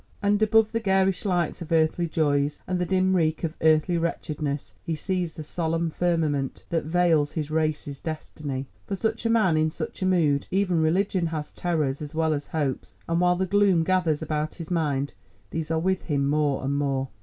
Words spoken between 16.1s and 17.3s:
more and more.